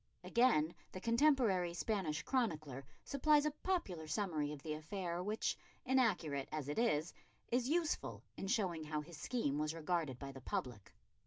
[0.23, 6.67] Again the contemporary Spanish chronicler supplies a popular summary of the affair which, inaccurate as
[6.67, 7.13] it is,
[7.51, 10.91] is useful in showing how his scheme was regarded by the public.